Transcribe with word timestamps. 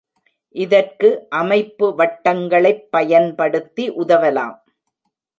இதற்கு 0.55 1.09
அமைப்பு 1.29 1.95
வட்டங்களைப் 1.97 2.87
பயன்படுத்தி 2.91 3.89
உதவலாம். 3.91 4.55